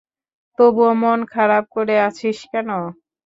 [0.59, 2.69] তবুও মন খারাপ করে আছিস কেন?